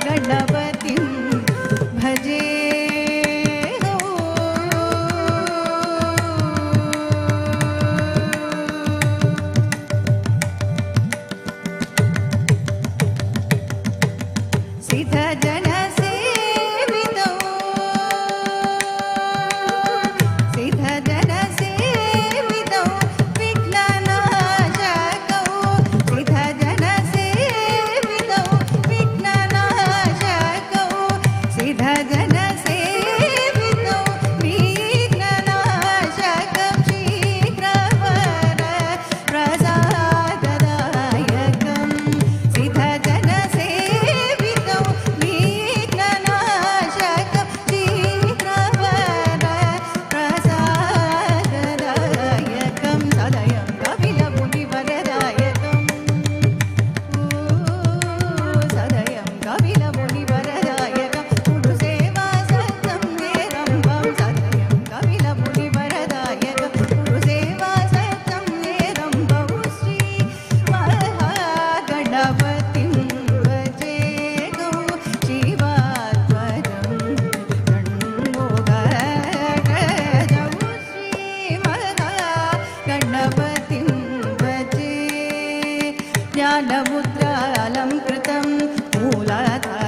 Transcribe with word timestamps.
श्रीमहागणपतिं 0.04 1.04
भजे 1.98 2.40
सिद्धजनसेवितौ 14.92 15.51
ज्ञानमुद्रालङ्कृतं 86.34 88.46
मूलाधारनिवासिनौ 89.02 89.81